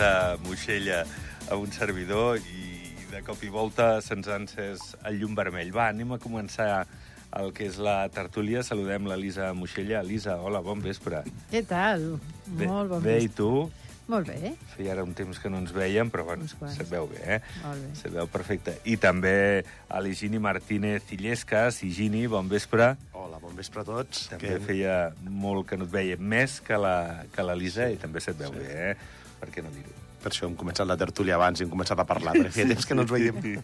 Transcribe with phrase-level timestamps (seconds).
[0.00, 1.04] l'Elisa Moixella
[1.50, 5.68] a un servidor i de cop i volta se'ns ha encès el llum vermell.
[5.74, 6.86] Va, anem a començar
[7.36, 8.62] el que és la tertúlia.
[8.64, 10.00] Saludem l'Elisa Moixella.
[10.00, 11.20] Elisa, hola, bon vespre.
[11.52, 12.14] Què tal?
[12.46, 13.36] Bé, Molt bon bé, i vespre.
[13.36, 13.50] tu?
[14.10, 14.54] Molt bé.
[14.72, 16.78] Feia ara un temps que no ens veiem, però bueno, quants.
[16.80, 17.40] se't veu bé, eh?
[17.66, 17.92] Molt bé.
[18.00, 18.78] Se't veu perfecte.
[18.90, 21.82] I també a l'Higini Martínez Illescas.
[21.84, 22.94] Higini, bon vespre.
[23.12, 24.30] Hola, bon vespre a tots.
[24.32, 27.98] També feia molt que no et veiem més que la, que l'Elisa sí.
[28.00, 28.64] i també se't veu Sí.
[28.64, 29.18] bé, eh?
[29.40, 29.96] Per què no dir-ho?
[30.20, 32.86] Per això hem començat la tertúlia abans i hem començat a parlar, perquè feia temps
[32.88, 33.62] que no ens veiem.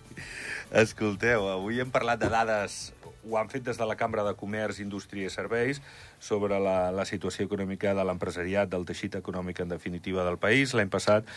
[0.83, 2.79] Escolteu, avui hem parlat de dades,
[3.27, 5.81] ho han fet des de la Cambra de Comerç, Indústria i Serveis,
[6.23, 10.75] sobre la, la situació econòmica de l'empresariat, del teixit econòmic en definitiva del país.
[10.75, 11.29] L'any passat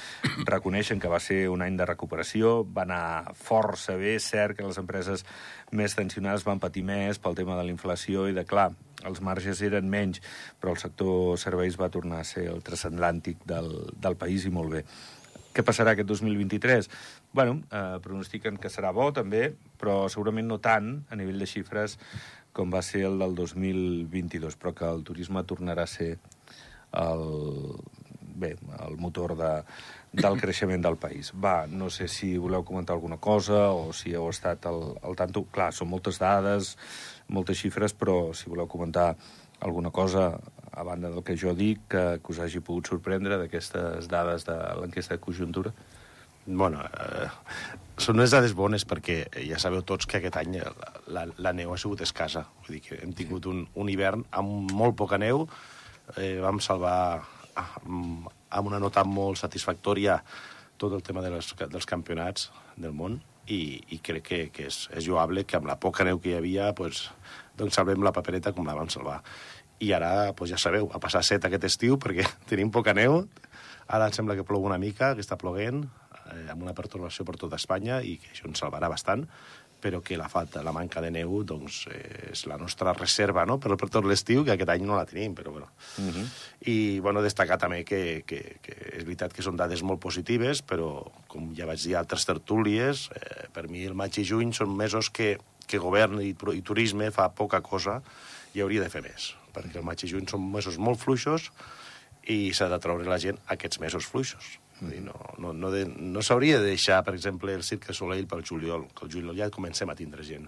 [0.47, 4.79] reconeixen que va ser un any de recuperació, va anar força bé, cert que les
[4.81, 5.25] empreses
[5.71, 8.71] més tensionades van patir més pel tema de la inflació i de, clar,
[9.07, 10.19] els marges eren menys,
[10.59, 14.75] però el sector serveis va tornar a ser el transatlàntic del, del país i molt
[14.75, 14.83] bé.
[15.55, 16.89] Què passarà aquest 2023?
[17.33, 21.97] Bueno, eh, pronostiquen que serà bo, també, però segurament no tant a nivell de xifres
[22.53, 26.11] com va ser el del 2022, però que el turisme tornarà a ser
[26.97, 27.25] el,
[28.39, 28.53] bé,
[28.85, 29.51] el motor de,
[30.13, 31.33] del creixement del país.
[31.35, 35.45] Va, no sé si voleu comentar alguna cosa o si heu estat al, al tanto.
[35.53, 36.75] Clar, són moltes dades,
[37.29, 39.13] moltes xifres, però si voleu comentar
[39.59, 40.31] alguna cosa,
[40.71, 44.55] a banda del que jo dic, que, que us hagi pogut sorprendre d'aquestes dades de
[44.79, 45.73] l'enquesta de conjuntura.
[46.45, 47.27] Bueno, eh,
[48.01, 51.73] són unes dades bones perquè ja sabeu tots que aquest any la, la, la neu
[51.73, 52.45] ha sigut escassa.
[52.63, 55.43] Vull dir que hem tingut un, un hivern amb molt poca neu,
[56.15, 56.95] eh, vam salvar
[57.57, 58.29] amb,
[58.65, 60.19] una nota molt satisfactòria
[60.79, 64.83] tot el tema de les, dels campionats del món i, i crec que, que és,
[64.95, 67.07] és lloable que amb la poca neu que hi havia pues,
[67.59, 69.19] doncs salvem la papereta com la vam salvar.
[69.79, 73.23] I ara, pues, ja sabeu, a passar set aquest estiu perquè tenim poca neu,
[73.87, 75.85] ara em sembla que plou una mica, que està ploguent,
[76.19, 79.25] eh, amb una pertorbació per tota Espanya i que això ens salvarà bastant,
[79.81, 83.57] però que la falta, la manca de neu, doncs, eh, és la nostra reserva, no?,
[83.59, 85.69] per, per tot l'estiu, que aquest any no la tenim, però bueno.
[85.97, 86.25] Uh -huh.
[86.67, 91.11] I, bueno, destacar també que, que, que és veritat que són dades molt positives, però,
[91.27, 94.75] com ja vaig dir a altres tertúlies, eh, per mi el maig i juny són
[94.75, 95.37] mesos que,
[95.67, 98.01] que govern i, i turisme fa poca cosa
[98.53, 101.51] i hauria de fer més, perquè el maig i juny són mesos molt fluixos
[102.29, 104.57] i s'ha de treure la gent aquests mesos fluixos.
[104.81, 108.45] Dir, no, no, no, de, no s'hauria de deixar, per exemple, el Cirque Soleil pel
[108.47, 110.47] juliol, que el juliol ja comencem a tindre gent.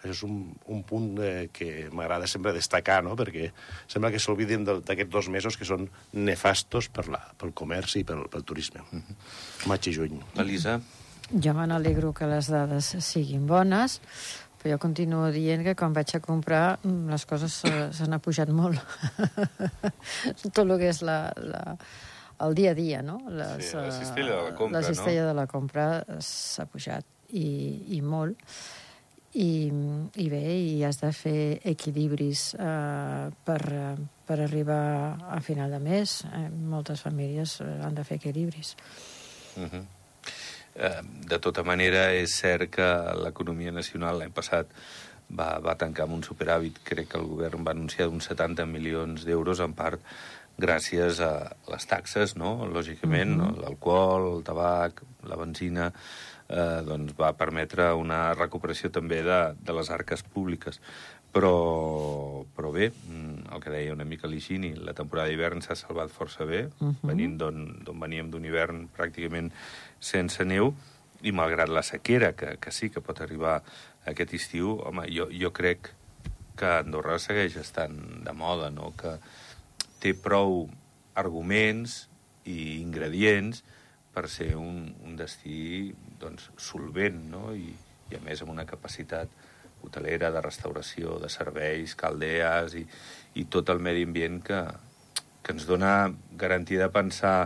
[0.00, 0.36] Això és un,
[0.72, 3.12] un punt eh, que m'agrada sempre destacar, no?
[3.18, 3.50] perquè
[3.86, 8.24] sembla que s'obliden d'aquests dos mesos que són nefastos per la, pel comerç i pel,
[8.32, 8.80] pel turisme.
[8.90, 9.68] Mm -hmm.
[9.68, 10.20] Maig i juny.
[10.40, 10.80] Elisa?
[11.30, 14.00] Jo me n'alegro que les dades siguin bones,
[14.60, 18.48] però jo continuo dient que quan vaig a comprar mm, les coses se- s'han apujat
[18.48, 18.80] molt.
[20.42, 21.76] Tot el que és la, la,
[22.46, 23.20] el dia a dia, no?
[23.28, 24.94] Les, Sí, la eh, cistella de la compra, La no?
[24.94, 25.86] cistella de la compra
[26.20, 27.48] s'ha pujat i,
[27.96, 28.38] i molt.
[29.30, 29.70] I,
[30.18, 33.92] I bé, i has de fer equilibris eh, per, eh,
[34.26, 34.82] per arribar
[35.30, 36.16] a final de mes.
[36.26, 38.74] Eh, moltes famílies eh, han de fer equilibris.
[39.56, 39.84] Uh -huh.
[40.74, 42.88] eh, de tota manera, és cert que
[43.22, 44.66] l'economia nacional l'any passat
[45.30, 46.80] va, va tancar amb un superàvit.
[46.82, 50.00] Crec que el govern va anunciar uns 70 milions d'euros, en part
[50.60, 51.32] gràcies a
[51.70, 52.66] les taxes, no?
[52.68, 53.60] lògicament, uh -huh.
[53.62, 55.92] l'alcohol, el tabac, la benzina,
[56.48, 60.80] eh, doncs va permetre una recuperació també de, de les arques públiques.
[61.32, 66.10] Però, però bé, mm, el que deia una mica l'Higini, la temporada d'hivern s'ha salvat
[66.10, 66.90] força bé, uh Mhm.
[66.90, 67.08] -huh.
[67.08, 69.50] venint d'on d'on veníem d'un hivern pràcticament
[70.00, 70.74] sense neu,
[71.22, 73.62] i malgrat la sequera, que, que sí que pot arribar
[74.06, 75.90] aquest estiu, home, jo, jo crec
[76.56, 78.92] que Andorra segueix estant de moda, no?
[78.96, 79.18] que
[80.00, 80.64] té prou
[81.20, 82.06] arguments
[82.48, 83.62] i ingredients
[84.14, 87.50] per ser un, un destí doncs, solvent, no?
[87.54, 87.70] I,
[88.10, 89.30] i a més amb una capacitat
[89.86, 92.84] hotelera, de restauració, de serveis, caldees i,
[93.40, 94.58] i tot el medi ambient que,
[95.40, 97.36] que ens dona garantia de pensar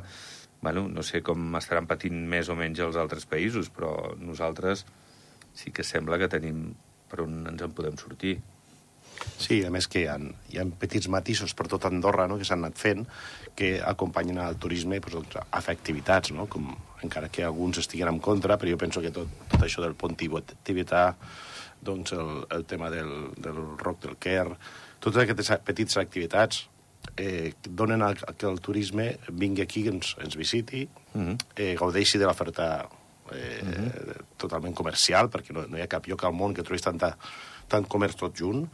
[0.65, 4.87] bueno, no sé com estaran patint més o menys els altres països, però nosaltres
[5.53, 6.71] sí que sembla que tenim
[7.11, 8.39] per on ens en podem sortir.
[9.39, 10.17] Sí, a més que hi ha,
[10.53, 13.05] hi ha petits matisos per tot Andorra no?, que s'han anat fent
[13.55, 16.47] que acompanyen al turisme pues, doncs, a fer activitats, no?
[16.51, 16.71] com,
[17.03, 20.17] encara que alguns estiguen en contra, però jo penso que tot, tot això del pont
[20.19, 21.15] tibet- tibetà,
[21.85, 24.47] doncs el, el tema del, del rock del Quer,
[25.05, 26.65] totes aquestes petites activitats
[27.21, 31.37] eh, donen a, a que el turisme vingui aquí, ens, ens visiti, Mhm.
[31.55, 32.89] eh, gaudeixi de l'oferta
[33.31, 37.13] eh, totalment comercial, perquè no, no hi ha cap lloc al món que trobis tanta,
[37.71, 38.65] tant comerç tot junt,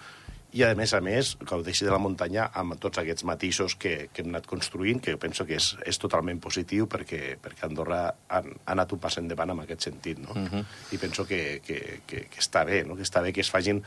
[0.53, 4.25] i, a més a més, gaudeixi de la muntanya amb tots aquests matisos que, que
[4.25, 8.43] hem anat construint, que penso que és, és totalment positiu perquè, perquè Andorra ha, ha
[8.75, 10.35] anat un pas endavant en aquest sentit, no?
[10.35, 10.65] Uh -huh.
[10.93, 12.97] I penso que, que, que, que està bé, no?
[12.97, 13.83] Que està bé que es facin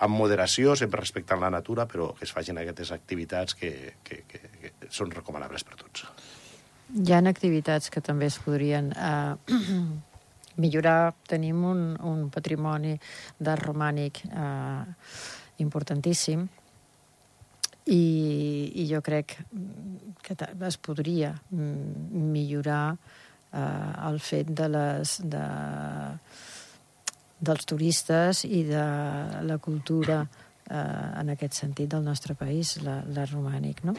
[0.00, 4.38] amb moderació, sempre respectant la natura, però que es facin aquestes activitats que, que, que,
[4.60, 6.06] que són recomanables per tots.
[6.90, 9.36] Hi ha activitats que també es podrien eh,
[10.62, 11.14] millorar.
[11.28, 12.96] Tenim un, un patrimoni
[13.38, 14.84] d'art romànic eh,
[15.62, 16.46] importantíssim
[17.86, 18.02] i,
[18.74, 19.38] i jo crec
[20.22, 20.36] que
[20.68, 25.46] es podria millorar eh, el fet de les, de,
[27.40, 28.84] dels turistes i de
[29.48, 33.96] la cultura eh, en aquest sentit del nostre país, l'art romànic, no?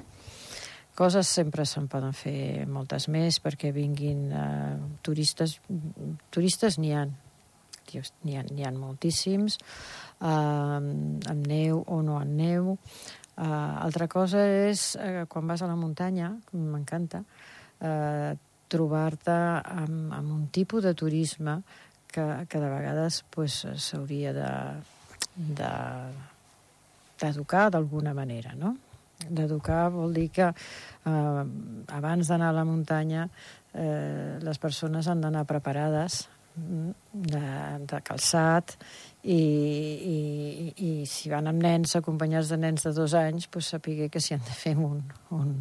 [0.96, 5.58] Coses sempre se'n poden fer moltes més perquè vinguin eh, turistes.
[6.30, 6.92] Turistes n'hi
[8.00, 9.58] ha, n'hi ha, ha moltíssims,
[10.22, 12.78] eh, amb neu o no amb neu.
[13.42, 13.48] Uh,
[13.82, 17.24] altra cosa és, uh, quan vas a la muntanya, m'encanta,
[17.82, 18.36] uh,
[18.70, 21.56] trobar-te amb, amb un tipus de turisme
[22.12, 24.46] que, que de vegades s'hauria pues,
[25.58, 25.72] de
[27.22, 28.76] d'educar d'alguna manera, no?
[29.22, 31.44] D'educar vol dir que eh,
[31.98, 36.24] abans d'anar a la muntanya eh, les persones han d'anar preparades
[36.56, 37.44] de,
[37.88, 38.76] de calçat
[39.24, 40.18] i, i,
[40.76, 44.36] i si van amb nens acompanyats de nens de dos anys pues, sapiguer que si
[44.36, 45.02] han de fer un,
[45.38, 45.54] un,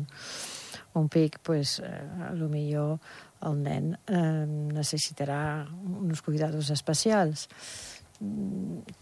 [0.98, 2.98] un pic pues, eh, a lo millor
[3.46, 4.46] el nen eh,
[4.76, 5.42] necessitarà
[5.80, 7.46] uns cuidados especials.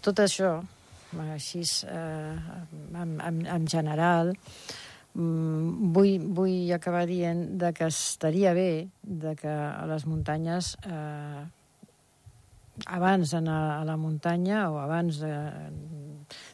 [0.04, 0.58] Tot això
[1.32, 2.36] així eh,
[2.94, 4.36] en, en, en general
[5.18, 11.42] Mm, vull, vull acabar dient de que estaria bé de que a les muntanyes eh,
[12.86, 15.34] abans d'anar a la muntanya o abans de,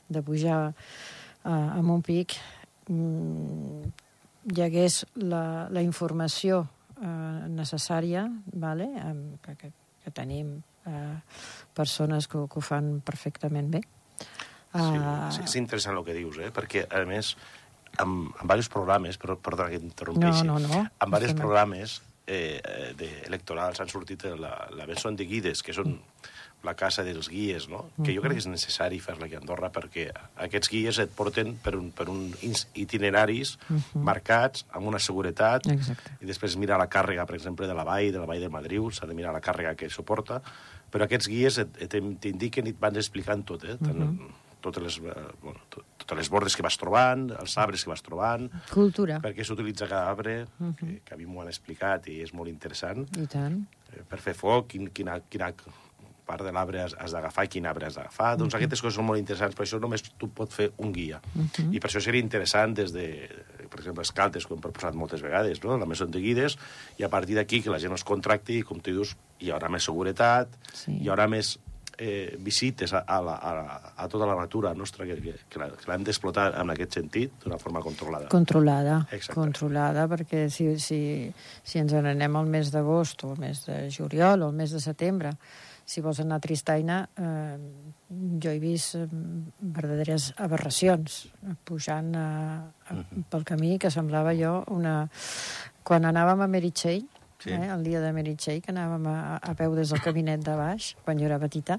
[0.08, 2.36] de pujar eh, a un pic
[2.88, 3.90] mm,
[4.54, 6.64] hi hagués la, la informació
[7.00, 8.88] eh, necessària vale?
[9.42, 9.72] que, que,
[10.04, 10.56] que tenim
[10.86, 11.18] eh,
[11.74, 13.84] persones que, que ho fan perfectament bé.
[14.74, 14.96] Sí,
[15.36, 16.48] sí, és interessant el que dius, eh?
[16.54, 17.36] perquè, a més,
[18.02, 20.80] amb, amb diversos programes, però, perdona que t'interrompeixi, no, no, no.
[20.98, 25.98] amb diversos programes eh, de, electorals han sortit la, la Benson de Guides, que són
[26.64, 27.76] la casa dels guies, no?
[27.76, 28.04] Uh -huh.
[28.04, 31.56] que jo crec que és necessari fer-la aquí a Andorra perquè aquests guies et porten
[31.62, 32.34] per un, per un
[32.74, 34.00] itineraris uh -huh.
[34.00, 36.16] marcats amb una seguretat Exacte.
[36.20, 38.90] i després mira la càrrega, per exemple, de la vall, de la vall de Madriu,
[38.90, 40.42] s'ha de mirar la càrrega que suporta,
[40.90, 41.60] però aquests guies
[42.20, 43.76] t'indiquen i et van explicant tot, eh?
[43.76, 47.84] Tant, uh -huh totes les, eh, bueno, totes les bordes que vas trobant, els arbres
[47.84, 48.48] que vas trobant...
[48.72, 49.20] Cultura.
[49.24, 50.74] Per què s'utilitza cada arbre, uh -huh.
[50.78, 53.06] que, que a mi m'ho han explicat i és molt interessant.
[53.16, 53.66] I tant.
[53.92, 55.52] Eh, per fer foc, quin, quina, quina
[56.24, 58.30] part de l'arbre has, has d'agafar i quin arbre has d'agafar.
[58.30, 58.38] Uh -huh.
[58.38, 61.20] Doncs aquestes coses són molt interessants, però això només tu pot fer un guia.
[61.34, 61.74] Uh -huh.
[61.74, 63.28] I per això seria interessant des de,
[63.68, 65.76] per exemple, Escaltes, com hem proposat moltes vegades, no?
[65.76, 66.58] la Mesó de Guides,
[66.98, 69.68] i a partir d'aquí que la gent els contracti i, com tu dius, hi haurà
[69.68, 70.92] més seguretat, sí.
[71.02, 71.58] hi haurà més
[71.98, 76.06] eh, visites a, a, la, a, a tota la natura nostra que, que, que l'hem
[76.06, 78.30] d'explotar en aquest sentit d'una forma controlada.
[78.32, 79.36] Controlada, Exacte.
[79.38, 81.00] controlada, perquè si, si,
[81.62, 84.82] si ens n'anem al mes d'agost o al mes de juliol o al mes de
[84.82, 85.36] setembre,
[85.84, 87.56] si vols anar a Tristaina, eh,
[88.40, 89.04] jo he vist eh,
[89.60, 91.26] verdaderes aberracions
[91.68, 92.28] pujant a,
[92.88, 92.96] a,
[93.30, 95.04] pel camí que semblava jo una...
[95.84, 97.02] Quan anàvem a Meritxell,
[97.44, 97.52] sí.
[97.54, 100.92] eh, el dia de Meritxell, que anàvem a, a peu des del cabinet de baix,
[101.04, 101.78] quan jo era petita,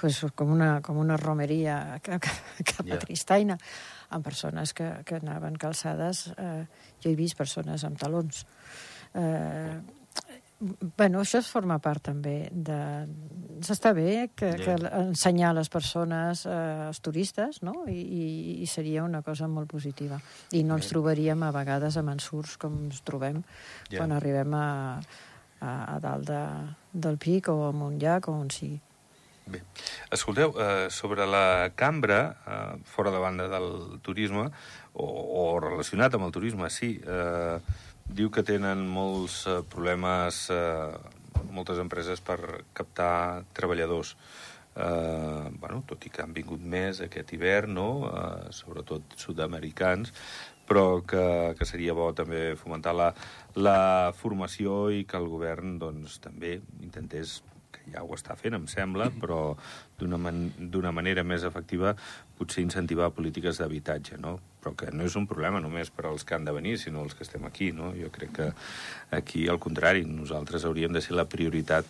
[0.00, 2.26] pues, com, una, com una romeria cap,
[2.64, 2.98] cap yeah.
[2.98, 3.58] a Tristaina,
[4.12, 6.26] amb persones que, que anaven calçades.
[6.36, 6.62] Eh,
[7.02, 8.44] jo he vist persones amb talons.
[9.14, 10.01] Eh,
[10.62, 12.78] bueno, això es forma part també de...
[13.62, 14.62] S'està bé que, yeah.
[14.62, 16.54] que ensenyar a les persones, eh,
[16.88, 17.84] als turistes, no?
[17.90, 18.28] I, i,
[18.62, 20.20] I seria una cosa molt positiva.
[20.54, 23.98] I no ens trobaríem a vegades amb ensurts com ens trobem yeah.
[23.98, 24.70] quan arribem a,
[25.60, 26.42] a, a dalt de,
[26.92, 28.80] del pic o a un llac o on sigui.
[29.52, 29.58] Bé.
[30.14, 34.46] Escolteu, eh, sobre la cambra, eh, fora de banda del turisme,
[34.94, 37.58] o, o relacionat amb el turisme, sí, eh,
[38.06, 42.38] diu que tenen molts eh, problemes, eh, moltes empreses per
[42.74, 44.16] captar treballadors.
[44.72, 47.88] Eh, bueno, tot i que han vingut més aquest hivern, no?
[48.08, 50.14] eh, sobretot sud-americans,
[50.68, 51.24] però que,
[51.58, 53.10] que seria bo també fomentar la,
[53.58, 57.40] la formació i que el govern doncs, també intentés
[57.72, 59.56] que ja ho està fent, em sembla, però
[60.00, 61.94] d'una man manera més efectiva
[62.38, 64.38] potser incentivar polítiques d'habitatge, no?
[64.62, 67.16] Però que no és un problema només per als que han de venir, sinó els
[67.18, 67.90] que estem aquí, no?
[67.98, 68.50] Jo crec que
[69.10, 71.88] aquí, al contrari, nosaltres hauríem de ser la prioritat.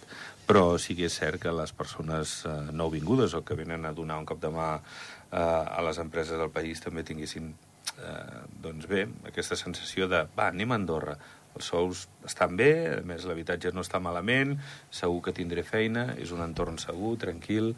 [0.49, 4.19] Però sí que és cert que les persones eh, nouvingudes o que venen a donar
[4.23, 7.53] un cop de mà eh, a les empreses del país també tinguessin
[7.99, 11.17] eh, doncs bé, aquesta sensació de va, anem a Andorra,
[11.57, 14.57] els sous estan bé, a més l'habitatge no està malament,
[14.91, 17.73] segur que tindré feina, és un entorn segur, tranquil,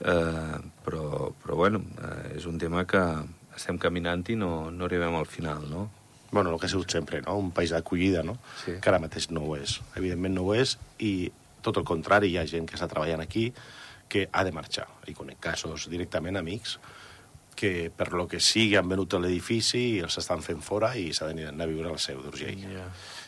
[0.00, 3.04] eh, però, però bueno, eh, és un tema que
[3.56, 5.88] estem caminant i no, no arribem al final, no?
[6.30, 7.36] Bueno, el que ha sigut sempre, no?
[7.38, 8.36] Un país d'acollida, no?
[8.64, 8.76] Sí.
[8.78, 9.80] Que ara mateix no ho és.
[9.98, 11.30] Evidentment no ho és, i
[11.60, 13.50] tot el contrari, hi ha gent que està treballant aquí
[14.10, 14.86] que ha de marxar.
[15.10, 16.78] I conec casos directament amics
[17.60, 21.28] que per lo que sigui han venut l'edifici i els estan fent fora i s'ha
[21.28, 22.62] d'anar a viure al seu d'Urgell.
[22.62, 22.86] Ja.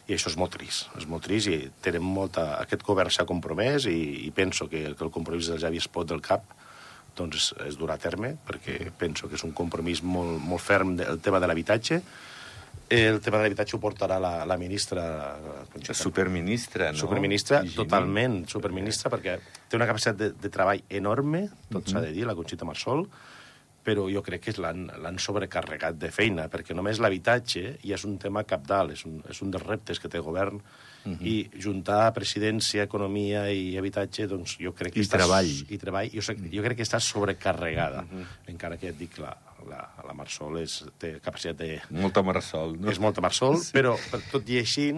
[0.08, 2.46] I això és molt trist, és molt trist i tenen molta...
[2.62, 6.24] Aquest govern s'ha compromès i, i penso que, que el compromís del Javi Espot del
[6.24, 6.48] CAP
[7.16, 11.20] doncs es durà a terme, perquè penso que és un compromís molt, molt ferm del
[11.24, 12.00] tema de l'habitatge.
[12.92, 15.04] El tema de l'habitatge ho portarà la, la ministra...
[15.72, 15.96] Conxita.
[15.96, 17.00] Superministra, no?
[17.00, 17.76] Superministra, Higini.
[17.76, 19.38] totalment superministra, perquè
[19.68, 23.06] té una capacitat de, de treball enorme, tot s'ha de dir, la Conxita Marsol,
[23.82, 28.44] però jo crec que l'han sobrecarregat de feina, perquè només l'habitatge ja és un tema
[28.48, 30.60] capdalt, és un, és un dels reptes que té el govern,
[31.26, 35.18] i juntar presidència, economia i habitatge, doncs jo crec que I està...
[35.18, 35.50] treball.
[35.74, 36.12] I treball.
[36.14, 38.04] Jo, sé- jo crec que està sobrecarregada,
[38.46, 39.32] encara que et dic, la,
[39.66, 42.90] la, la Marsol és, té capacitat de, Molta marsol, no?
[42.90, 43.74] és molta Marsol, sí.
[43.74, 44.92] però per tot i així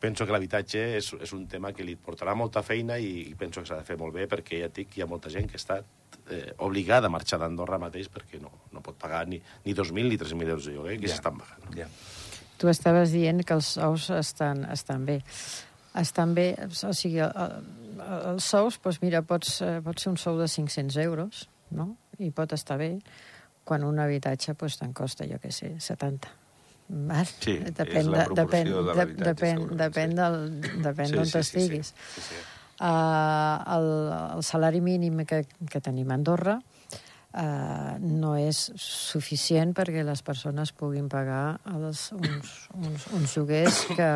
[0.00, 3.62] penso que l'habitatge és, és un tema que li portarà molta feina i, i penso
[3.62, 5.56] que s'ha de fer molt bé perquè ja et dic, hi ha molta gent que
[5.56, 5.80] està
[6.30, 10.16] eh, obligada a marxar d'Andorra mateix perquè no, no pot pagar ni, ni 2.000 ni
[10.18, 11.14] 3.000 euros de lloguer que Ja.
[11.14, 11.74] s'estan pagant.
[11.76, 11.86] Ja.
[12.58, 15.20] Tu estaves dient que els sous estan, estan bé.
[15.96, 20.16] Estan bé, o sigui, el- el- els sous, doncs mira, pots, eh, pot ser un
[20.16, 21.96] sou de 500 euros, no?
[22.18, 22.98] I pot estar bé,
[23.64, 26.28] quan un habitatge doncs, te'n costa, jo què sé, 70.
[26.88, 27.26] Val?
[27.26, 30.16] Sí, és la proporció depèn, de l'habitatge, depèn, depèn, sí.
[30.16, 30.36] del,
[30.84, 31.94] depèn Sí, d'on sí, sí, estiguis.
[32.14, 32.34] sí, sí.
[32.76, 33.86] Uh, el,
[34.36, 40.74] el salari mínim que, que tenim a Andorra uh, no és suficient perquè les persones
[40.76, 44.10] puguin pagar els, uns, uns, uns lloguers que,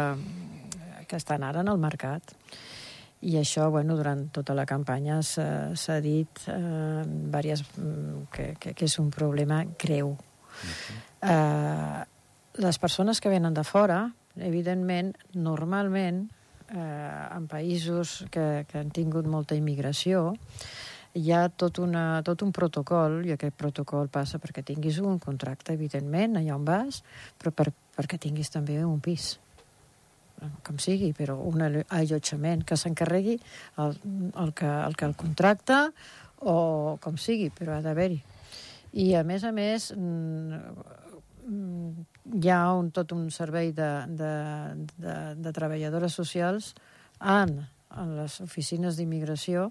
[1.09, 2.37] que estan ara en el mercat.
[3.21, 7.67] I això, bueno, durant tota la campanya s'ha dit eh, diverses,
[8.33, 10.15] que, que, que és un problema greu.
[11.21, 12.01] eh,
[12.65, 16.31] les persones que venen de fora, evidentment, normalment,
[16.71, 20.35] eh, en països que, que han tingut molta immigració,
[21.19, 25.75] hi ha tot, una, tot un protocol, i aquest protocol passa perquè tinguis un contracte,
[25.75, 27.03] evidentment, allà on vas,
[27.39, 29.35] però per, perquè tinguis també un pis
[30.65, 33.37] com sigui, però un allo- allotjament que s'encarregui
[33.83, 33.97] el,
[34.41, 35.81] el, que, el que el contracta
[36.41, 38.23] o com sigui, però ha d'haver-hi.
[38.93, 40.57] I, a més a més, mm,
[42.35, 44.33] hi ha un, tot un servei de, de,
[44.97, 46.75] de, de treballadores socials
[47.21, 47.57] en,
[47.97, 49.71] en les oficines d'immigració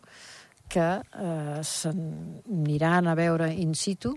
[0.69, 4.13] que eh, s'aniran a veure in situ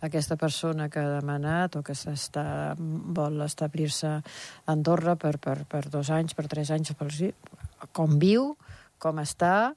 [0.00, 4.20] aquesta persona que ha demanat o que s'està, vol establir-se a
[4.70, 7.10] Andorra per, per, per dos anys, per tres anys, per,
[7.92, 8.52] com viu,
[9.02, 9.72] com està,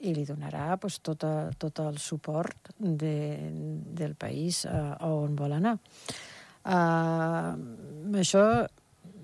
[0.00, 3.16] i li donarà pues, tot, a, tot el suport de,
[4.00, 5.76] del país a, a on vol anar.
[6.66, 7.54] Uh,
[8.18, 8.42] això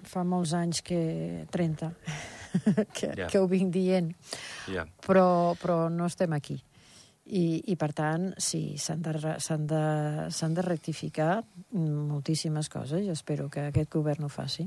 [0.07, 1.47] fa molts anys que...
[1.51, 1.89] 30,
[2.97, 3.27] que, Ja.
[3.33, 4.13] que ho vinc dient,
[4.71, 4.85] Ja.
[5.07, 6.61] però, però no estem aquí.
[7.23, 9.13] I, i per tant, sí, s'han de,
[9.71, 11.37] de, de rectificar
[11.71, 14.67] moltíssimes coses i espero que aquest govern ho faci.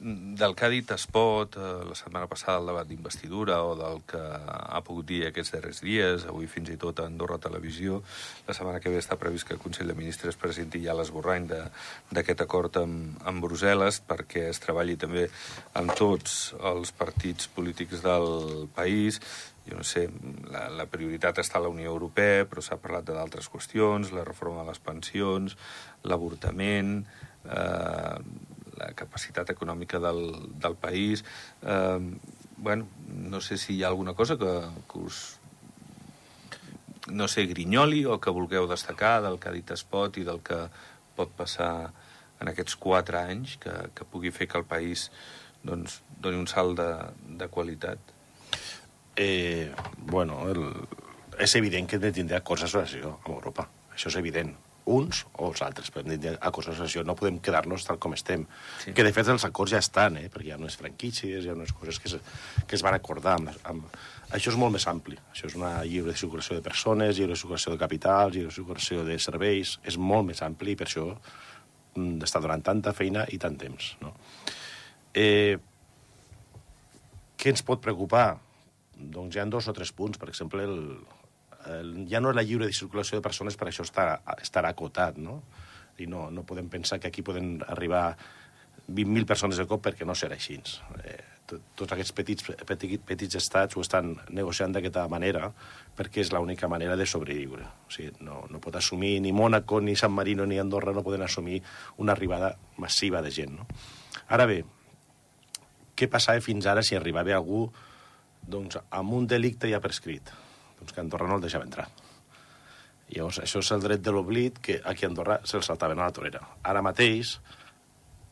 [0.00, 4.20] Del que ha dit Espot eh, la setmana passada al debat d'investidura o del que
[4.20, 8.00] ha pogut dir aquests darrers dies, avui fins i tot a Andorra Televisió,
[8.48, 12.46] la setmana que ve està previst que el Consell de Ministres presenti ja l'esborrany d'aquest
[12.46, 15.28] acord amb, amb Brussel·les perquè es treballi també
[15.76, 19.20] amb tots els partits polítics del país.
[19.68, 20.06] Jo no sé,
[20.50, 24.64] la, la prioritat està a la Unió Europea, però s'ha parlat d'altres qüestions, la reforma
[24.64, 25.56] de les pensions,
[26.08, 27.02] l'avortament,
[27.44, 28.16] eh,
[28.80, 30.22] la capacitat econòmica del,
[30.62, 31.24] del país.
[31.62, 31.98] Eh,
[32.56, 34.54] bueno, no sé si hi ha alguna cosa que,
[34.90, 35.20] que us
[37.10, 40.66] no sé, grinyoli o que vulgueu destacar del que ha dit Espot i del que
[41.16, 41.90] pot passar
[42.40, 45.08] en aquests quatre anys que, que pugui fer que el país
[45.66, 46.90] doncs, doni un salt de,
[47.40, 47.98] de qualitat.
[49.20, 50.62] Eh, bueno, el,
[51.44, 53.66] és evident que hem de tindre acords d'associació amb Europa.
[53.92, 54.54] Això és evident.
[54.90, 57.04] Uns o els altres, però hem de acords d'associació.
[57.04, 58.46] No podem quedar-nos tal com estem.
[58.48, 58.86] Sí.
[58.86, 58.94] Sí.
[58.96, 60.30] Que, de fet, els acords ja estan, eh?
[60.32, 62.16] perquè hi ha unes franquícies, hi ha unes coses que es,
[62.64, 63.36] que es van acordar.
[63.36, 64.00] Amb, amb...
[64.32, 65.20] Això és molt més ampli.
[65.34, 69.76] Això és una lliure circulació de persones, lliure circulació de capitals, lliure circulació de serveis.
[69.84, 73.94] És molt més ampli i per això mm, està donant tanta feina i tant temps.
[74.00, 74.16] No?
[75.12, 75.58] Eh,
[77.36, 78.30] què ens pot preocupar?
[79.00, 80.20] Doncs hi ha dos o tres punts.
[80.20, 80.78] Per exemple, el,
[81.72, 85.18] el, ja no és la lliure de circulació de persones, per això està, estarà acotat,
[85.18, 85.40] no?
[86.00, 88.16] I no, no podem pensar que aquí poden arribar
[88.88, 90.56] 20.000 persones de cop perquè no serà així.
[91.04, 91.18] Eh,
[91.50, 95.50] tots aquests petits, petits, petits estats ho estan negociant d'aquesta manera
[95.98, 97.66] perquè és l'única manera de sobreviure.
[97.88, 101.26] O sigui, no, no pot assumir ni Mònaco, ni San Marino, ni Andorra no poden
[101.26, 101.60] assumir
[101.98, 103.56] una arribada massiva de gent.
[103.58, 103.66] No?
[104.28, 104.62] Ara bé,
[105.96, 107.66] què passava fins ara si arribava algú
[108.42, 110.32] doncs, amb un delicte ja prescrit?
[110.78, 111.88] Doncs que Andorra no el deixava entrar.
[113.10, 116.14] Llavors, això és el dret de l'oblit que aquí a Andorra se'l saltaven a la
[116.14, 116.44] torera.
[116.62, 117.38] Ara mateix,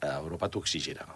[0.00, 1.08] a Europa t'ho exigirà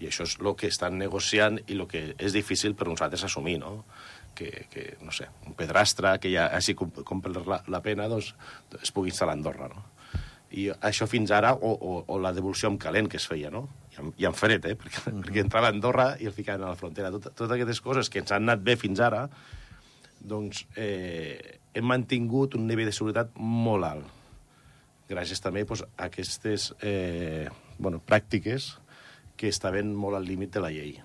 [0.00, 3.58] i això és el que estan negociant i el que és difícil per nosaltres assumir,
[3.60, 3.84] no?
[4.34, 8.32] Que, que no sé, un pedrastre que ja hagi complert la, la pena doncs,
[8.80, 9.84] es pugui instal·lar a Andorra, no?
[10.56, 13.66] I això fins ara, o, o, o la devolució amb calent que es feia, no?
[14.16, 14.76] I amb fred, eh?
[14.78, 15.24] Perquè, mm -hmm.
[15.24, 17.10] perquè entrava a Andorra i el ficaven a la frontera.
[17.10, 19.28] Tot, totes aquestes coses que ens han anat bé fins ara,
[20.20, 24.06] doncs eh, hem mantingut un nivell de seguretat molt alt.
[25.10, 28.78] Gràcies també doncs, a aquestes eh, bueno, pràctiques
[29.36, 31.00] que estaven molt al límit de la llei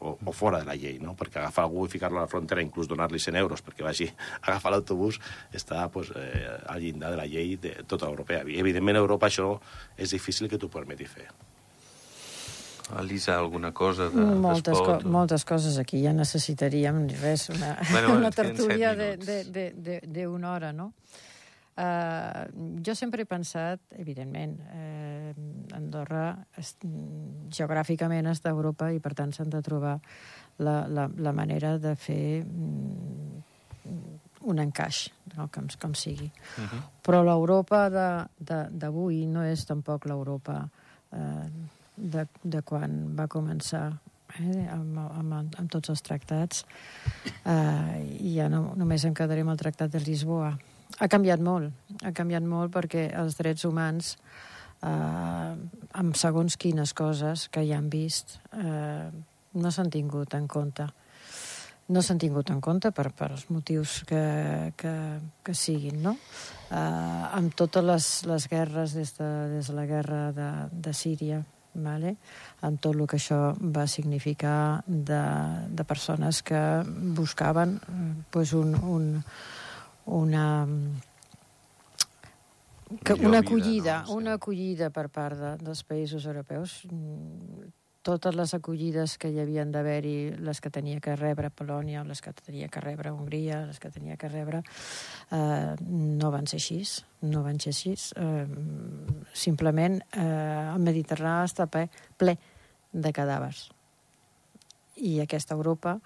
[0.00, 1.14] o, o fora de la llei, no?
[1.18, 4.52] perquè agafar algú i ficar-lo a la frontera, inclús donar-li 100 euros perquè vagi a
[4.52, 5.18] agafar l'autobús,
[5.52, 8.44] està pues, eh, al llindar de la llei de tota Europea.
[8.46, 9.56] I, evidentment, a Europa això
[9.96, 11.26] és difícil que t'ho permeti fer.
[12.96, 15.08] Elisa, alguna cosa de, moltes, co o...
[15.08, 16.00] moltes coses aquí.
[16.04, 20.92] Ja necessitaríem res, una, bueno, una tertúlia d'una hora, no?
[21.78, 22.48] Uh,
[22.82, 25.30] jo sempre he pensat, evidentment, eh,
[25.78, 26.72] Andorra es,
[27.54, 29.94] geogràficament està a Europa i per tant s'han de trobar
[30.58, 33.38] la, la, la manera de fer mm,
[34.50, 35.04] un encaix,
[35.36, 35.46] no?
[35.54, 36.26] com, com sigui.
[36.58, 36.82] Uh -huh.
[37.06, 40.68] Però l'Europa d'avui no és tampoc l'Europa
[41.12, 41.46] eh,
[41.98, 43.84] de, de quan va començar
[44.38, 46.64] eh, amb, amb, amb tots els tractats.
[47.44, 50.54] Eh, I ja no, només em quedaré amb el tractat de Lisboa
[50.98, 51.72] ha canviat molt.
[52.02, 54.14] Ha canviat molt perquè els drets humans,
[54.82, 55.52] eh,
[56.02, 59.10] amb segons quines coses que ja han vist, eh,
[59.54, 60.88] no s'han tingut en compte.
[61.88, 64.94] No s'han tingut en compte per, per els motius que, que,
[65.42, 66.16] que siguin, no?
[66.68, 71.40] Eh, amb totes les, les guerres des de, des de la guerra de, de Síria,
[71.74, 72.16] vale?
[72.62, 75.22] amb tot el que això va significar de,
[75.68, 76.62] de persones que
[77.18, 77.78] buscaven
[78.30, 79.12] pues un, un,
[80.06, 80.46] una
[83.04, 84.06] que una acollida, vida, no?
[84.06, 84.12] sí.
[84.12, 86.80] una acollida per part de, dels països europeus.
[88.08, 92.32] Totes les acollides que hi havien d'haver-hi, les que tenia que rebre Polònia, les que
[92.32, 94.62] tenia que rebre Hongria, les que tenia que rebre,
[95.34, 96.80] eh, no van ser així,
[97.28, 97.92] no van ser així.
[98.16, 98.46] Eh,
[99.38, 101.86] simplement eh, el Mediterrani està ple,
[102.18, 102.36] ple
[102.92, 103.68] de cadàvers.
[104.98, 105.98] I aquesta Europa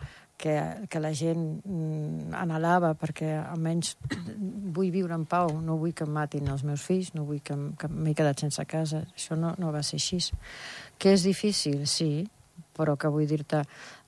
[0.42, 3.94] que, que la gent mm, anhelava perquè almenys
[4.74, 7.56] vull viure en pau, no vull que em matin els meus fills, no vull que,
[7.78, 9.04] que m'he quedat sense casa.
[9.14, 10.20] Això no, no va ser així.
[10.98, 12.26] Que és difícil, sí,
[12.76, 13.62] però que vull dir-te,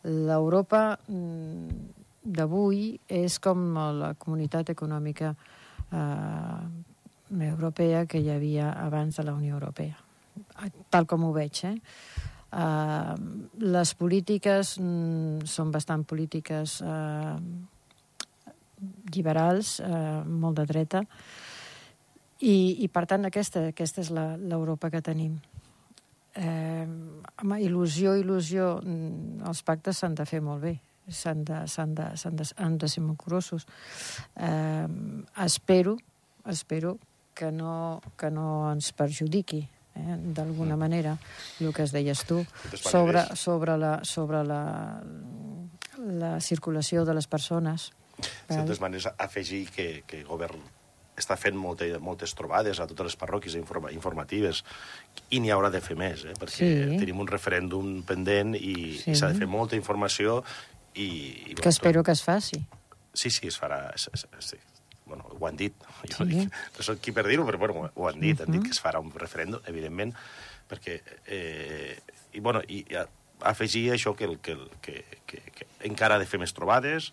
[0.04, 3.62] l'Europa mm, d'avui és com
[4.00, 6.58] la comunitat econòmica eh,
[7.42, 9.96] europea que hi havia abans de la Unió Europea.
[10.90, 11.76] Tal com ho veig, eh?
[12.54, 13.14] Uh,
[13.58, 17.34] les polítiques mm, són bastant polítiques uh,
[19.16, 21.02] liberals, uh, molt de dreta,
[22.44, 25.34] i, i per tant aquesta, aquesta és l'Europa que tenim.
[26.34, 26.86] Eh,
[27.42, 30.74] home, il·lusió, il·lusió, mm, els pactes s'han de fer molt bé,
[31.08, 32.06] s'han de, de,
[32.42, 33.66] de, de ser molt curosos.
[34.34, 34.86] Eh,
[35.46, 35.96] espero,
[36.50, 36.98] espero
[37.34, 40.78] que no, que no ens perjudiqui eh, d'alguna mm.
[40.78, 41.16] manera,
[41.60, 42.44] el que es deies tu,
[42.78, 44.62] sobre, sobre, la, sobre la,
[45.98, 47.90] la circulació de les persones.
[48.48, 50.62] De totes maneres, afegir que, que el govern
[51.18, 54.64] està fent molta, moltes trobades a totes les parròquies informa, informatives
[55.30, 56.34] i n'hi haurà de fer més, eh?
[56.38, 56.98] perquè sí.
[56.98, 59.26] tenim un referèndum pendent i s'ha sí.
[59.28, 60.40] de fer molta informació
[60.94, 61.08] i...
[61.54, 62.10] i que espero tot...
[62.10, 62.62] que es faci.
[63.14, 63.78] Sí, sí, es farà.
[63.94, 64.58] Sí,
[65.06, 65.74] bueno, ho han dit,
[66.12, 66.30] jo sí.
[66.30, 68.46] dic, no soc qui per dir-ho, però bueno, ho han dit, uh -huh.
[68.46, 70.14] han dit que es farà un referèndum, evidentment,
[70.68, 71.00] perquè...
[71.26, 72.00] Eh,
[72.34, 72.84] I, bueno, i,
[73.44, 77.12] afegir això que, que, que, que, que encara ha de fer més trobades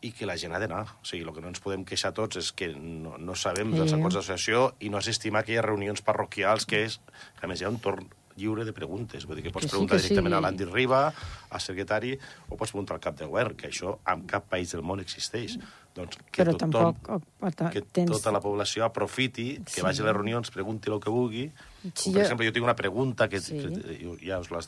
[0.00, 0.84] i que la gent ha d'anar.
[1.02, 3.80] O sigui, el que no ens podem queixar tots és que no, no sabem sí.
[3.80, 7.00] dels acords d'associació i no s'estima aquelles reunions parroquials que és...
[7.38, 8.06] Que a més hi ha un torn
[8.38, 9.26] lliure de preguntes.
[9.28, 10.38] Vull dir que pots que sí, preguntar que directament sí.
[10.38, 11.02] a l'Andy Riba,
[11.50, 12.14] al secretari,
[12.48, 15.58] o pots preguntar al cap de govern, que això en cap país del món existeix.
[15.98, 18.12] Doncs que Però tothom, tampoc, que tens...
[18.12, 19.84] tota la població aprofiti, que sí.
[19.84, 21.48] vagi a les reunions, pregunti el que vulgui.
[21.90, 22.24] Sí, per jo...
[22.26, 23.58] exemple, jo tinc una pregunta que, sí.
[23.58, 24.62] que ja us la,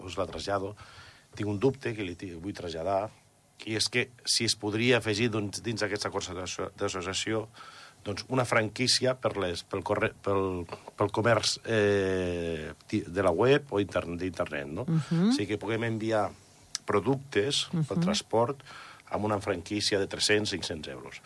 [0.00, 0.74] us la trasllado.
[1.36, 3.10] Tinc un dubte que li vull traslladar
[3.68, 6.30] i és que si es podria afegir doncs, dins d'aquest acord
[6.80, 7.44] d'associació
[8.04, 10.64] doncs, una franquícia per les, pel, corre, pel,
[10.96, 14.82] pel comerç eh, de la web o d'internet, no?
[14.82, 15.28] Uh -huh.
[15.28, 16.30] O sigui que puguem enviar
[16.84, 17.86] productes uh -huh.
[17.86, 18.62] pel transport
[19.10, 21.20] amb una franquícia de 300-500 euros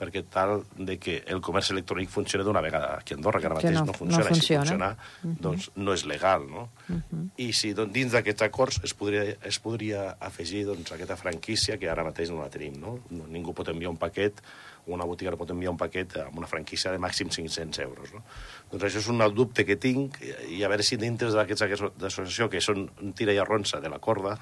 [0.00, 3.58] perquè tal de que el comerç electrònic funcioni d'una vegada aquí a Andorra, que ara
[3.58, 4.62] mateix que no, no funciona, no funciona.
[4.62, 5.40] i si funciona, uh -huh.
[5.44, 6.70] doncs no és legal, no?
[6.88, 7.28] Uh -huh.
[7.36, 11.90] I si doncs, dins d'aquests acords es podria, es podria afegir doncs, aquesta franquícia que
[11.90, 13.00] ara mateix no la tenim, no?
[13.10, 14.40] Ningú pot enviar un paquet
[14.86, 18.12] una botiga pot enviar un paquet amb una franquícia de màxim 500 euros.
[18.14, 18.22] No?
[18.72, 22.60] Doncs això és un dubte que tinc i a veure si dintre d'aquests d'associació, que
[22.60, 24.36] són tira i arronsa de la corda,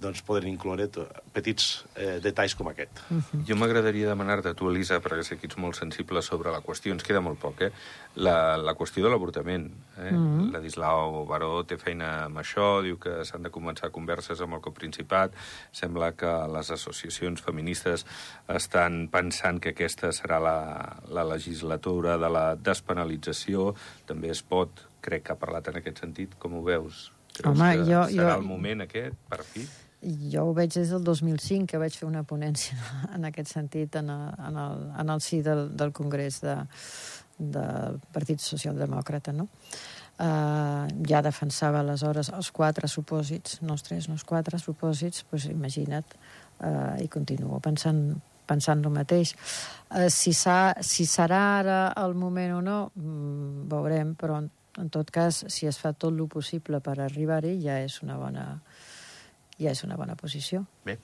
[0.00, 0.88] doncs poden incloure
[1.32, 3.02] petits eh, detalls com aquest.
[3.10, 3.44] Uh -huh.
[3.48, 7.02] Jo m'agradaria demanar-te, tu, Elisa, perquè sé que ets molt sensible sobre la qüestió, ens
[7.02, 7.72] queda molt poc, eh?
[8.16, 9.68] La, la qüestió de l'avortament.
[9.96, 10.10] Eh?
[10.10, 10.40] Mm-hmm.
[10.40, 10.52] -huh.
[10.52, 15.32] Ladislau Baró té feina amb això, diu que s'han de començar converses amb el coprincipat,
[15.72, 18.06] sembla que les associacions feministes
[18.48, 23.74] estan pensant que aquesta serà la, la legislatura de la despenalització,
[24.06, 24.70] també es pot,
[25.00, 27.12] crec que ha parlat en aquest sentit, com ho veus?
[27.32, 28.40] Creus Home, que jo, serà jo...
[28.40, 29.66] el moment aquest, per fi?
[30.32, 32.78] Jo ho veig des del 2005, que vaig fer una ponència
[33.14, 36.56] en aquest sentit en el, en el, en el si del, del Congrés de,
[37.40, 39.48] del Partit Socialdemòcrata, no?
[40.20, 45.46] Uh, ja defensava aleshores els quatre supòsits, no els tres, no els quatre supòsits, doncs
[45.48, 46.12] imagina't,
[46.60, 48.02] uh, i continuo pensant,
[48.44, 49.32] pensant el mateix.
[49.88, 55.08] Uh, si, si serà ara el moment o no, mm, veurem, però en, en tot
[55.08, 58.44] cas, si es fa tot el possible per arribar-hi, ja és una bona,
[59.60, 60.64] ja és una bona posició.
[60.86, 60.96] Bé,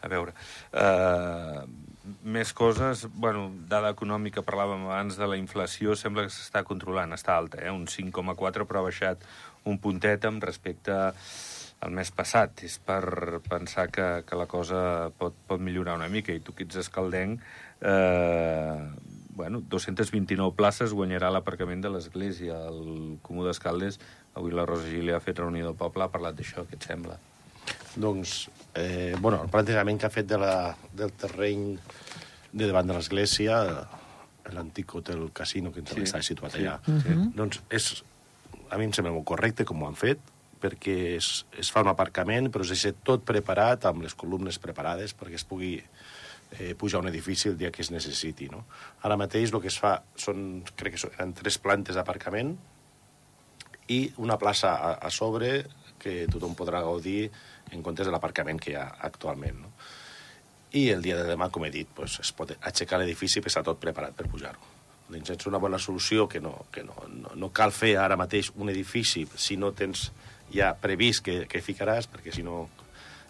[0.00, 0.34] a veure,
[0.72, 1.64] uh,
[2.22, 7.36] més coses, bueno, dada econòmica, parlàvem abans de la inflació, sembla que s'està controlant, està
[7.36, 7.72] alta, eh?
[7.72, 9.24] un 5,4, però ha baixat
[9.64, 10.94] un puntet amb respecte
[11.84, 12.64] al mes passat.
[12.68, 16.68] És per pensar que, que la cosa pot, pot millorar una mica, i tu que
[16.68, 17.42] ets escaldenc,
[17.84, 18.78] eh,
[19.34, 22.60] bueno, 229 places guanyarà l'aparcament de l'Església.
[22.70, 23.98] El Comú d'Escaldes,
[24.38, 27.18] avui la Rosa Gili ha fet reunió del poble, ha parlat d'això, què et sembla?
[27.96, 31.76] Doncs, eh, bueno, el plantejament que ha fet de la, del terreny
[32.52, 33.60] de davant de l'església,
[34.54, 36.92] l'antic hotel casino que sí, està situat allà, sí.
[36.92, 37.30] Uh -huh.
[37.34, 38.04] doncs és,
[38.70, 40.18] a mi em sembla molt correcte com ho han fet,
[40.60, 45.14] perquè es, es fa un aparcament, però es deixa tot preparat, amb les columnes preparades,
[45.16, 45.82] perquè es pugui
[46.58, 48.48] eh, pujar un edifici el dia que es necessiti.
[48.48, 48.64] No?
[49.02, 52.56] Ara mateix el que es fa són, crec que són, tres plantes d'aparcament
[53.88, 55.64] i una plaça a, a sobre
[56.04, 57.30] que tothom podrà gaudir
[57.72, 59.64] en comptes de l'aparcament que hi ha actualment.
[59.64, 59.72] No?
[60.74, 63.62] I el dia de demà, com he dit, pues, es pot aixecar l'edifici i està
[63.66, 64.72] tot preparat per pujar-ho.
[65.08, 68.50] Doncs és una bona solució que, no, que no, no, no cal fer ara mateix
[68.56, 70.08] un edifici si no tens
[70.54, 72.64] ja previst que, que ficaràs, perquè si no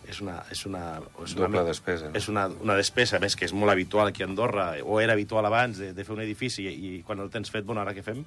[0.09, 0.39] és una...
[0.53, 0.85] És una
[1.25, 2.09] és una, Doble despesa.
[2.11, 2.19] No?
[2.21, 5.47] És una, una despesa, més que és molt habitual aquí a Andorra, o era habitual
[5.49, 8.05] abans de, de fer un edifici i, i quan el tens fet, bueno, ara què
[8.07, 8.23] fem?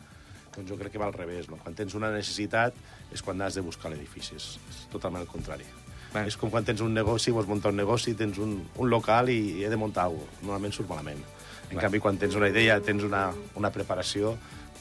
[0.58, 1.60] Doncs jo crec que va al revés, no?
[1.62, 2.76] Quan tens una necessitat
[3.14, 5.68] és quan has de buscar l'edifici, és, és totalment el contrari.
[6.14, 6.24] Bé.
[6.26, 9.38] És com quan tens un negoci, vols muntar un negoci, tens un, un local i,
[9.60, 10.42] i he de muntar alguna cosa.
[10.48, 11.24] Normalment surt malament.
[11.68, 11.82] En Bé.
[11.84, 13.28] canvi, quan tens una idea, tens una,
[13.60, 14.38] una preparació,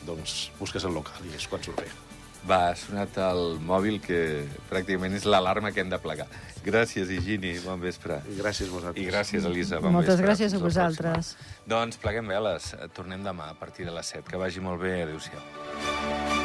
[0.07, 1.91] doncs busques el local i és quan surt bé.
[2.47, 4.19] Va, ha sonat el mòbil, que
[4.71, 6.29] pràcticament és l'alarma que hem de plegar.
[6.67, 8.21] Gràcies, Higini, bon vespre.
[8.31, 9.03] I gràcies a vosaltres.
[9.03, 10.31] I gràcies, Elisa, bon Moltes vespre.
[10.31, 11.35] gràcies a vosaltres.
[11.67, 12.73] Doncs pleguem veles.
[12.95, 14.31] Tornem demà a partir de les 7.
[14.31, 15.03] Que vagi molt bé.
[15.03, 16.36] Adéu-siau.